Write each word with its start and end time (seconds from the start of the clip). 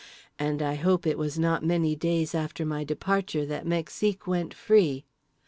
And 0.39 0.63
I 0.63 0.73
hope 0.73 1.05
it 1.05 1.15
was 1.15 1.37
not 1.37 1.63
many 1.63 1.95
days 1.95 2.33
after 2.33 2.65
my 2.65 2.83
departure 2.83 3.45
that 3.45 3.67
Mexique 3.67 4.25
went 4.25 4.51
free. 4.51 5.05